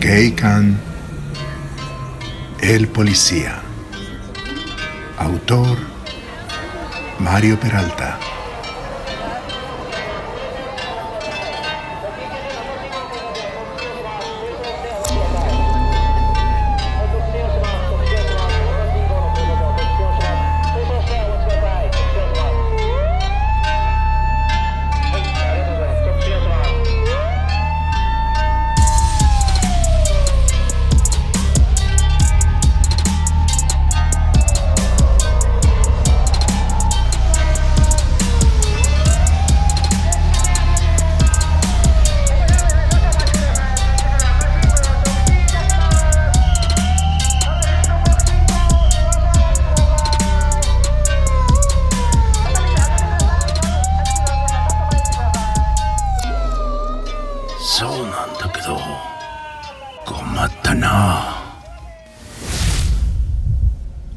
[0.00, 0.78] Keikan,
[2.62, 3.60] el policía.
[5.18, 5.76] Autor,
[7.18, 8.27] Mario Peralta.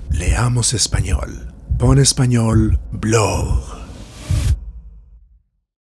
[0.09, 1.53] Leamos español.
[1.77, 3.80] Pon español blog.